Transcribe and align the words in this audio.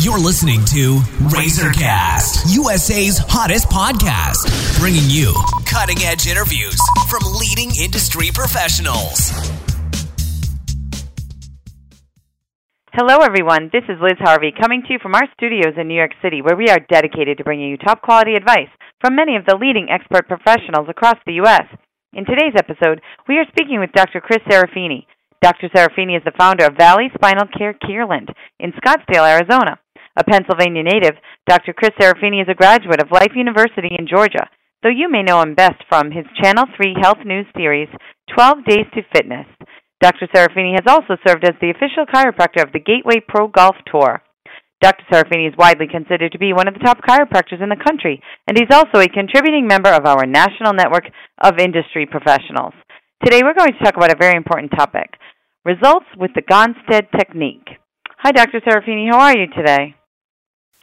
You're 0.00 0.16
listening 0.16 0.64
to 0.72 0.96
Razorcast, 1.28 2.56
USA's 2.56 3.20
hottest 3.20 3.68
podcast, 3.68 4.48
bringing 4.80 5.04
you 5.12 5.28
cutting 5.68 6.00
edge 6.00 6.24
interviews 6.24 6.80
from 7.12 7.20
leading 7.36 7.68
industry 7.76 8.32
professionals. 8.32 9.28
Hello, 12.96 13.20
everyone. 13.20 13.68
This 13.76 13.84
is 13.92 14.00
Liz 14.00 14.16
Harvey 14.24 14.56
coming 14.56 14.80
to 14.88 14.96
you 14.96 14.98
from 15.04 15.12
our 15.12 15.28
studios 15.36 15.76
in 15.76 15.84
New 15.84 16.00
York 16.00 16.16
City, 16.24 16.40
where 16.40 16.56
we 16.56 16.72
are 16.72 16.80
dedicated 16.88 17.36
to 17.36 17.44
bringing 17.44 17.68
you 17.68 17.76
top 17.76 18.00
quality 18.00 18.40
advice 18.40 18.72
from 19.04 19.20
many 19.20 19.36
of 19.36 19.44
the 19.44 19.60
leading 19.60 19.92
expert 19.92 20.24
professionals 20.24 20.88
across 20.88 21.20
the 21.26 21.44
U.S. 21.44 21.68
In 22.16 22.24
today's 22.24 22.56
episode, 22.56 23.04
we 23.28 23.36
are 23.36 23.44
speaking 23.52 23.80
with 23.80 23.92
Dr. 23.92 24.24
Chris 24.24 24.40
Serafini. 24.48 25.04
Dr. 25.42 25.68
Serafini 25.68 26.16
is 26.16 26.24
the 26.24 26.32
founder 26.38 26.64
of 26.64 26.80
Valley 26.80 27.12
Spinal 27.12 27.52
Care 27.52 27.74
Kierland 27.74 28.32
in 28.58 28.72
Scottsdale, 28.72 29.28
Arizona. 29.28 29.76
A 30.20 30.24
Pennsylvania 30.24 30.82
native, 30.82 31.16
Dr. 31.48 31.72
Chris 31.72 31.96
Serafini 31.98 32.42
is 32.42 32.48
a 32.50 32.54
graduate 32.54 33.00
of 33.00 33.10
Life 33.10 33.32
University 33.34 33.88
in 33.98 34.06
Georgia, 34.06 34.50
though 34.82 34.92
you 34.92 35.08
may 35.08 35.22
know 35.22 35.40
him 35.40 35.54
best 35.54 35.80
from 35.88 36.10
his 36.10 36.26
Channel 36.42 36.66
3 36.76 36.94
health 37.00 37.24
news 37.24 37.46
series, 37.56 37.88
12 38.36 38.58
Days 38.68 38.86
to 38.92 39.00
Fitness. 39.16 39.46
Dr. 40.02 40.28
Serafini 40.28 40.76
has 40.76 40.84
also 40.86 41.16
served 41.26 41.44
as 41.44 41.56
the 41.62 41.72
official 41.72 42.04
chiropractor 42.04 42.60
of 42.62 42.70
the 42.72 42.84
Gateway 42.84 43.24
Pro 43.26 43.48
Golf 43.48 43.76
Tour. 43.90 44.20
Dr. 44.82 45.04
Serafini 45.10 45.48
is 45.48 45.56
widely 45.56 45.88
considered 45.88 46.32
to 46.32 46.38
be 46.38 46.52
one 46.52 46.68
of 46.68 46.74
the 46.74 46.84
top 46.84 47.00
chiropractors 47.00 47.62
in 47.62 47.70
the 47.70 47.82
country, 47.82 48.20
and 48.46 48.58
he's 48.58 48.76
also 48.76 49.00
a 49.00 49.08
contributing 49.08 49.66
member 49.66 49.88
of 49.88 50.04
our 50.04 50.26
national 50.26 50.74
network 50.74 51.08
of 51.40 51.56
industry 51.58 52.04
professionals. 52.04 52.74
Today 53.24 53.40
we're 53.42 53.56
going 53.56 53.72
to 53.72 53.84
talk 53.84 53.96
about 53.96 54.12
a 54.12 54.20
very 54.20 54.36
important 54.36 54.70
topic 54.76 55.16
results 55.64 56.12
with 56.18 56.32
the 56.34 56.42
Gonstead 56.42 57.08
technique. 57.16 57.68
Hi, 58.18 58.32
Dr. 58.32 58.60
Serafini. 58.60 59.08
How 59.10 59.20
are 59.20 59.38
you 59.38 59.46
today? 59.56 59.94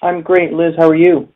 I'm 0.02 0.22
great, 0.22 0.54
Liz. 0.54 0.74
How 0.78 0.90
are 0.90 0.96
you? 0.96 1.30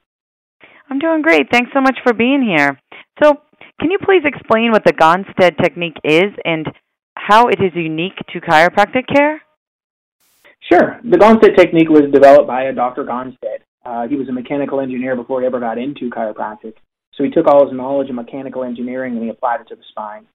I'm 0.89 0.99
doing 0.99 1.21
great. 1.21 1.47
Thanks 1.51 1.71
so 1.73 1.81
much 1.81 1.97
for 2.03 2.13
being 2.13 2.41
here. 2.41 2.79
So, 3.23 3.33
can 3.79 3.89
you 3.89 3.97
please 4.03 4.23
explain 4.25 4.71
what 4.71 4.83
the 4.85 4.93
Gonstead 4.93 5.57
technique 5.57 5.97
is 6.03 6.31
and 6.45 6.67
how 7.15 7.47
it 7.47 7.59
is 7.59 7.71
unique 7.75 8.17
to 8.33 8.41
chiropractic 8.41 9.07
care? 9.07 9.41
Sure. 10.71 10.99
The 11.03 11.17
Gonstead 11.17 11.55
technique 11.55 11.89
was 11.89 12.11
developed 12.13 12.47
by 12.47 12.63
a 12.63 12.73
Dr. 12.73 13.03
Gonstead. 13.03 13.61
Uh, 13.83 14.07
he 14.07 14.15
was 14.15 14.29
a 14.29 14.31
mechanical 14.31 14.79
engineer 14.79 15.15
before 15.15 15.41
he 15.41 15.47
ever 15.47 15.59
got 15.59 15.77
into 15.77 16.09
chiropractic. 16.09 16.75
So 17.15 17.23
he 17.23 17.31
took 17.31 17.47
all 17.47 17.65
his 17.65 17.75
knowledge 17.75 18.09
of 18.09 18.15
mechanical 18.15 18.63
engineering 18.63 19.15
and 19.15 19.23
he 19.23 19.29
applied 19.29 19.61
it 19.61 19.67
to 19.69 19.75
the 19.75 19.83
spine. 19.89 20.27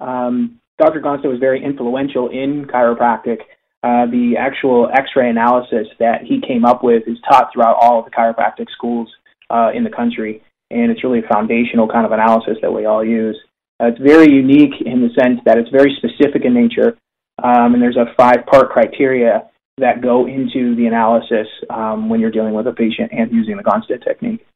Um, 0.00 0.60
Dr. 0.78 1.00
Gonstead 1.00 1.30
was 1.30 1.38
very 1.38 1.62
influential 1.62 2.28
in 2.30 2.64
chiropractic. 2.64 3.40
Uh, 3.84 4.06
the 4.06 4.32
actual 4.38 4.88
X-ray 4.96 5.28
analysis 5.28 5.86
that 5.98 6.22
he 6.22 6.40
came 6.40 6.64
up 6.64 6.82
with 6.82 7.02
is 7.06 7.18
taught 7.28 7.50
throughout 7.52 7.76
all 7.78 7.98
of 7.98 8.06
the 8.06 8.10
chiropractic 8.10 8.70
schools 8.70 9.12
uh, 9.50 9.72
in 9.74 9.84
the 9.84 9.90
country, 9.90 10.42
and 10.70 10.90
it's 10.90 11.04
really 11.04 11.18
a 11.18 11.28
foundational 11.28 11.86
kind 11.86 12.06
of 12.06 12.12
analysis 12.12 12.56
that 12.62 12.72
we 12.72 12.86
all 12.86 13.04
use. 13.04 13.38
Uh, 13.78 13.88
it's 13.88 14.00
very 14.00 14.32
unique 14.32 14.72
in 14.86 15.02
the 15.02 15.10
sense 15.20 15.38
that 15.44 15.58
it's 15.58 15.68
very 15.68 15.94
specific 15.98 16.46
in 16.46 16.54
nature, 16.54 16.96
um, 17.42 17.74
and 17.74 17.82
there's 17.82 17.98
a 17.98 18.06
five-part 18.16 18.70
criteria 18.70 19.50
that 19.76 20.00
go 20.00 20.26
into 20.26 20.74
the 20.76 20.86
analysis 20.86 21.46
um, 21.68 22.08
when 22.08 22.20
you're 22.20 22.30
dealing 22.30 22.54
with 22.54 22.66
a 22.66 22.72
patient 22.72 23.12
and 23.12 23.32
using 23.32 23.58
the 23.58 23.62
Gonstead 23.62 24.02
technique. 24.02 24.46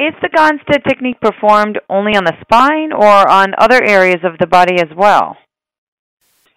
Is 0.00 0.14
the 0.20 0.30
Gonstead 0.30 0.82
technique 0.82 1.20
performed 1.20 1.78
only 1.88 2.16
on 2.16 2.24
the 2.24 2.34
spine 2.40 2.92
or 2.92 3.28
on 3.28 3.54
other 3.56 3.80
areas 3.80 4.24
of 4.24 4.36
the 4.40 4.48
body 4.48 4.80
as 4.80 4.88
well? 4.96 5.36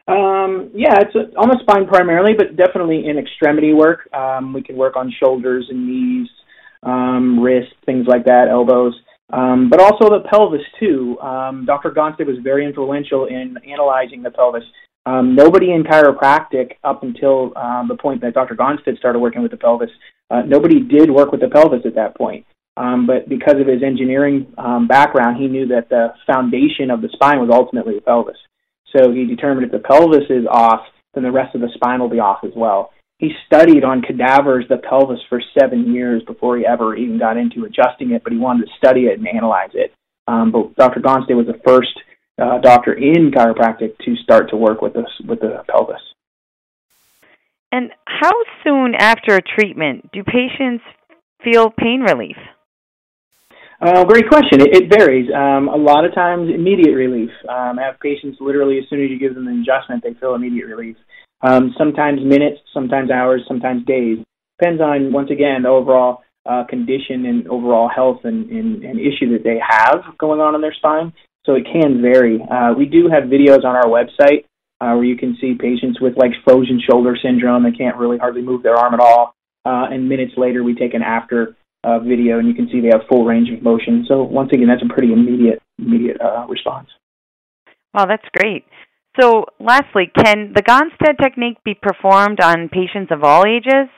Um, 0.08 0.72
yeah, 0.74 0.96
it's 1.02 1.16
a, 1.16 1.36
on 1.38 1.50
the 1.50 1.60
spine 1.62 1.86
primarily, 1.86 2.34
but 2.34 2.56
definitely 2.56 3.08
in 3.08 3.18
extremity 3.18 3.74
work. 3.74 4.12
Um, 4.14 4.54
we 4.54 4.64
can 4.64 4.78
work 4.78 4.96
on 4.96 5.14
shoulders 5.22 5.68
and 5.70 5.86
knees, 5.86 6.30
um, 6.84 7.40
wrists, 7.40 7.74
things 7.86 8.08
like 8.08 8.24
that, 8.26 8.48
elbows, 8.50 8.94
um, 9.34 9.70
but 9.70 9.82
also 9.82 10.10
the 10.10 10.24
pelvis 10.30 10.62
too. 10.80 11.20
Um, 11.20 11.66
Dr. 11.66 11.92
Gonstead 11.92 12.26
was 12.26 12.38
very 12.42 12.66
influential 12.66 13.26
in 13.26 13.58
analyzing 13.68 14.24
the 14.24 14.32
pelvis. 14.32 14.64
Um, 15.06 15.36
nobody 15.36 15.72
in 15.72 15.84
chiropractic 15.84 16.74
up 16.84 17.04
until 17.04 17.58
um, 17.58 17.88
the 17.88 17.96
point 17.96 18.22
that 18.22 18.34
Dr. 18.34 18.56
Gonstead 18.56 18.98
started 18.98 19.20
working 19.20 19.42
with 19.42 19.52
the 19.52 19.58
pelvis, 19.58 19.90
uh, 20.30 20.42
nobody 20.42 20.80
did 20.80 21.12
work 21.12 21.32
with 21.32 21.42
the 21.42 21.50
pelvis 21.50 21.82
at 21.86 21.96
that 21.96 22.16
point. 22.18 22.46
Um, 22.78 23.08
but 23.08 23.28
because 23.28 23.56
of 23.60 23.68
his 23.68 23.84
engineering 23.84 24.54
um, 24.58 24.88
background, 24.88 25.38
he 25.38 25.48
knew 25.48 25.68
that 25.68 25.90
the 25.90 26.14
foundation 26.26 26.92
of 26.92 27.02
the 27.02 27.10
spine 27.14 27.40
was 27.40 27.50
ultimately 27.52 27.96
the 27.96 28.02
pelvis. 28.02 28.38
So 28.96 29.12
he 29.12 29.26
determined 29.26 29.66
if 29.66 29.72
the 29.72 29.88
pelvis 29.88 30.30
is 30.30 30.46
off, 30.50 30.82
then 31.14 31.24
the 31.24 31.32
rest 31.32 31.56
of 31.56 31.62
the 31.62 31.70
spine 31.74 32.00
will 32.00 32.10
be 32.10 32.20
off 32.20 32.44
as 32.44 32.52
well. 32.56 32.92
He 33.20 33.32
studied 33.48 33.84
on 33.84 34.04
cadavers 34.04 34.66
the 34.70 34.78
pelvis 34.78 35.20
for 35.28 35.42
seven 35.60 35.92
years 35.94 36.22
before 36.28 36.58
he 36.58 36.66
ever 36.66 36.96
even 36.96 37.18
got 37.18 37.38
into 37.38 37.66
adjusting 37.66 38.12
it, 38.12 38.24
but 38.24 38.32
he 38.32 38.38
wanted 38.38 38.66
to 38.66 38.72
study 38.78 39.06
it 39.06 39.18
and 39.18 39.28
analyze 39.28 39.72
it. 39.74 39.94
Um, 40.28 40.52
but 40.52 40.76
Dr. 40.76 41.00
Gonstead 41.00 41.36
was 41.36 41.48
the 41.48 41.60
first 41.66 42.00
uh, 42.40 42.60
doctor 42.60 42.94
in 42.94 43.32
chiropractic 43.32 43.98
to 44.06 44.16
start 44.18 44.50
to 44.52 44.58
work 44.58 44.82
with 44.82 44.94
this 44.94 45.10
with 45.28 45.40
the 45.40 45.64
pelvis. 45.70 46.02
And 47.72 47.92
how 48.06 48.34
soon 48.64 48.94
after 48.96 49.36
a 49.36 49.42
treatment 49.42 50.12
do 50.12 50.24
patients 50.24 50.84
feel 51.44 51.70
pain 51.72 52.02
relief? 52.02 52.38
Uh, 53.80 54.04
great 54.06 54.28
question. 54.28 54.60
It, 54.62 54.76
it 54.76 54.90
varies. 54.90 55.30
Um, 55.34 55.68
a 55.68 55.76
lot 55.76 56.04
of 56.04 56.14
times, 56.16 56.50
immediate 56.54 56.96
relief. 56.96 57.30
Um, 57.48 57.78
I 57.78 57.84
have 57.84 58.00
patients 58.00 58.38
literally 58.42 58.80
as 58.80 58.86
soon 58.90 59.04
as 59.04 59.10
you 59.10 59.20
give 59.20 59.36
them 59.36 59.48
an 59.48 59.62
adjustment, 59.62 60.04
they 60.04 60.14
feel 60.20 60.34
immediate 60.34 60.66
relief. 60.66 60.98
Um, 61.42 61.76
sometimes 61.78 62.20
minutes, 62.24 62.58
sometimes 62.74 63.12
hours, 63.12 63.44
sometimes 63.48 63.86
days. 63.86 64.18
Depends 64.60 64.82
on 64.82 65.14
once 65.14 65.30
again 65.30 65.62
the 65.64 65.70
overall 65.70 66.24
uh, 66.48 66.64
condition 66.68 67.26
and 67.28 67.48
overall 67.48 67.88
health 67.88 68.22
and, 68.24 68.50
and, 68.50 68.84
and 68.84 69.00
issue 69.00 69.32
that 69.34 69.44
they 69.44 69.60
have 69.62 70.18
going 70.18 70.40
on 70.40 70.56
in 70.56 70.62
their 70.62 70.74
spine 70.74 71.14
so 71.46 71.54
it 71.54 71.66
can 71.72 72.02
vary. 72.02 72.40
Uh, 72.50 72.74
we 72.76 72.86
do 72.86 73.08
have 73.08 73.30
videos 73.30 73.64
on 73.64 73.76
our 73.76 73.86
website 73.86 74.46
uh, 74.82 74.96
where 74.96 75.04
you 75.04 75.18
can 75.18 75.38
see 75.40 75.54
patients 75.54 76.02
with 76.02 76.18
like 76.18 76.32
frozen 76.44 76.82
shoulder 76.90 77.16
syndrome. 77.22 77.64
They 77.64 77.78
can't 77.78 77.98
really 77.98 78.18
hardly 78.18 78.42
move 78.42 78.64
their 78.64 78.76
arm 78.76 78.96
at 78.96 79.00
all. 79.00 79.36
Uh, 79.66 79.86
and 79.92 80.10
minutes 80.10 80.34
later, 80.38 80.64
we 80.64 80.74
take 80.74 80.94
an 80.96 81.04
after 81.04 81.56
uh, 81.88 82.00
video, 82.00 82.40
and 82.40 82.48
you 82.48 82.54
can 82.54 82.68
see 82.70 82.82
they 82.82 82.90
have 82.92 83.08
full 83.08 83.24
range 83.24 83.50
of 83.50 83.64
motion. 83.64 84.06
So 84.08 84.24
once 84.24 84.52
again, 84.52 84.68
that's 84.68 84.84
a 84.84 84.94
pretty 84.94 85.14
immediate 85.14 85.62
immediate 85.80 86.20
uh, 86.20 86.46
response. 86.48 86.90
Wow, 87.94 88.06
that's 88.06 88.28
great. 88.36 88.66
So, 89.20 89.46
lastly, 89.60 90.12
can 90.16 90.54
the 90.54 90.62
Gonstead 90.62 91.18
technique 91.22 91.58
be 91.64 91.74
performed 91.74 92.40
on 92.40 92.70
patients 92.70 93.12
of 93.12 93.24
all 93.24 93.46
ages? 93.48 93.90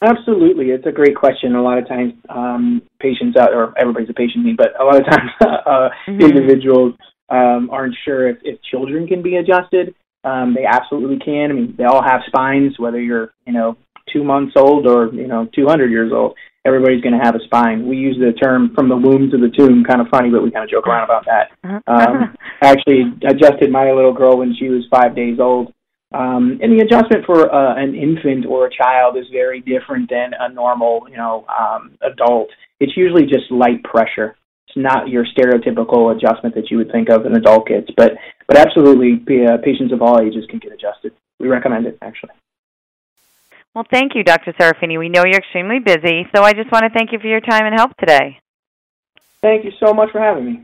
Absolutely, 0.00 0.70
it's 0.70 0.86
a 0.86 0.92
great 0.92 1.16
question. 1.16 1.56
A 1.56 1.62
lot 1.62 1.78
of 1.78 1.88
times, 1.88 2.14
um, 2.28 2.82
patients 3.00 3.36
out, 3.36 3.52
or 3.52 3.76
everybody's 3.76 4.08
a 4.08 4.14
patient 4.14 4.44
me, 4.44 4.54
but 4.56 4.80
a 4.80 4.84
lot 4.84 5.00
of 5.00 5.06
times, 5.06 5.30
uh, 5.40 5.88
mm-hmm. 6.06 6.20
individuals 6.20 6.94
um, 7.28 7.68
aren't 7.70 7.96
sure 8.04 8.28
if, 8.28 8.38
if 8.42 8.62
children 8.62 9.06
can 9.06 9.22
be 9.22 9.36
adjusted. 9.36 9.94
Um, 10.24 10.54
they 10.54 10.64
absolutely 10.64 11.18
can. 11.18 11.50
I 11.50 11.54
mean, 11.54 11.74
they 11.76 11.84
all 11.84 12.02
have 12.02 12.20
spines, 12.26 12.78
whether 12.78 13.00
you're, 13.00 13.32
you 13.46 13.52
know, 13.52 13.76
two 14.12 14.24
months 14.24 14.54
old 14.56 14.86
or 14.86 15.12
you 15.12 15.26
know, 15.26 15.48
200 15.54 15.90
years 15.90 16.12
old. 16.12 16.34
Everybody's 16.64 17.02
going 17.02 17.18
to 17.18 17.24
have 17.24 17.34
a 17.34 17.44
spine. 17.44 17.88
We 17.88 17.96
use 17.96 18.16
the 18.18 18.32
term 18.32 18.72
from 18.74 18.88
the 18.88 18.96
womb 18.96 19.30
to 19.30 19.38
the 19.38 19.48
tomb, 19.56 19.84
kind 19.84 20.00
of 20.00 20.08
funny, 20.08 20.30
but 20.30 20.42
we 20.42 20.50
kind 20.50 20.64
of 20.64 20.70
joke 20.70 20.86
around 20.86 21.04
about 21.04 21.24
that. 21.26 21.50
Uh-huh. 21.64 21.80
Um, 21.86 22.36
I 22.60 22.68
actually 22.68 23.04
adjusted 23.26 23.70
my 23.70 23.90
little 23.92 24.12
girl 24.12 24.36
when 24.36 24.54
she 24.58 24.68
was 24.68 24.84
five 24.90 25.16
days 25.16 25.38
old 25.40 25.72
um, 26.12 26.58
and 26.62 26.72
the 26.72 26.82
adjustment 26.84 27.26
for 27.26 27.52
uh, 27.52 27.76
an 27.76 27.94
infant 27.94 28.46
or 28.46 28.66
a 28.66 28.70
child 28.70 29.18
is 29.18 29.26
very 29.30 29.60
different 29.60 30.08
than 30.08 30.30
a 30.38 30.48
normal, 30.48 31.06
you 31.10 31.16
know, 31.16 31.44
um, 31.48 31.98
adult. 32.00 32.48
It's 32.80 32.96
usually 32.96 33.24
just 33.24 33.50
light 33.50 33.84
pressure. 33.84 34.34
It's 34.68 34.76
not 34.76 35.08
your 35.08 35.24
stereotypical 35.26 36.16
adjustment 36.16 36.54
that 36.54 36.70
you 36.70 36.78
would 36.78 36.90
think 36.90 37.10
of 37.10 37.26
in 37.26 37.36
adult 37.36 37.68
kids, 37.68 37.88
but 37.96 38.12
but 38.46 38.56
absolutely, 38.56 39.20
uh, 39.46 39.58
patients 39.62 39.92
of 39.92 40.00
all 40.00 40.20
ages 40.20 40.44
can 40.48 40.58
get 40.58 40.72
adjusted. 40.72 41.12
We 41.38 41.48
recommend 41.48 41.86
it 41.86 41.98
actually. 42.00 42.32
Well, 43.78 43.86
thank 43.92 44.16
you, 44.16 44.24
Dr. 44.24 44.52
Serafini. 44.58 44.98
We 44.98 45.08
know 45.08 45.22
you're 45.24 45.38
extremely 45.38 45.78
busy, 45.78 46.26
so 46.34 46.42
I 46.42 46.52
just 46.52 46.72
want 46.72 46.82
to 46.82 46.90
thank 46.90 47.12
you 47.12 47.20
for 47.20 47.28
your 47.28 47.38
time 47.38 47.64
and 47.64 47.78
help 47.78 47.96
today. 47.96 48.40
Thank 49.40 49.64
you 49.64 49.70
so 49.78 49.94
much 49.94 50.10
for 50.10 50.20
having 50.20 50.46
me. 50.46 50.62